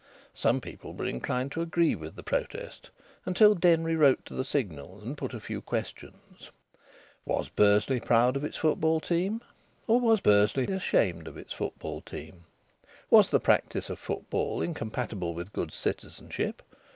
Some 0.33 0.61
people 0.61 0.93
were 0.93 1.05
inclined 1.05 1.51
to 1.51 1.61
agree 1.61 1.93
with 1.93 2.15
the 2.15 2.23
protest, 2.23 2.89
until 3.23 3.53
Denry 3.53 3.95
wrote 3.95 4.25
to 4.25 4.33
the 4.33 4.43
Signal 4.43 4.99
and 4.99 5.15
put 5.15 5.35
a 5.35 5.39
few 5.39 5.61
questions: 5.61 6.49
Was 7.23 7.49
Bursley 7.49 7.99
proud 7.99 8.35
of 8.35 8.43
its 8.43 8.57
football 8.57 8.99
team? 8.99 9.41
Or 9.85 9.99
was 10.01 10.19
Bursley 10.19 10.65
ashamed 10.65 11.27
of 11.27 11.37
its 11.37 11.53
football 11.53 12.01
team? 12.01 12.45
Was 13.11 13.29
the 13.29 13.39
practice 13.39 13.91
of 13.91 13.99
football 13.99 14.59
incompatible 14.63 15.35
with 15.35 15.53
good 15.53 15.71
citizenship? 15.71 16.63